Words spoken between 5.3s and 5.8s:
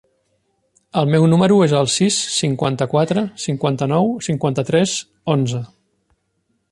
onze.